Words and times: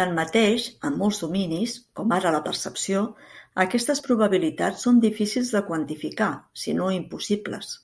Tanmateix, 0.00 0.66
en 0.88 0.98
molts 1.00 1.18
dominis, 1.22 1.74
com 2.00 2.14
ara 2.18 2.32
la 2.36 2.42
percepció, 2.46 3.02
aquestes 3.66 4.04
probabilitats 4.06 4.88
són 4.88 5.04
difícils 5.08 5.54
de 5.58 5.66
quantificar, 5.74 6.32
sinó 6.66 6.96
impossibles. 7.02 7.78